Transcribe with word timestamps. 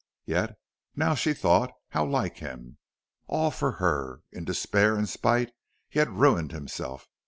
Yet, 0.25 0.57
now 0.95 1.13
she 1.13 1.31
thought, 1.31 1.71
how 1.89 2.05
like 2.05 2.37
him. 2.37 2.79
All 3.27 3.51
for 3.51 3.73
her 3.73 4.21
in 4.31 4.45
despair 4.45 4.95
and 4.95 5.07
spite 5.07 5.51
he 5.89 5.99
had 5.99 6.09
ruined 6.17 6.53
himself. 6.53 7.07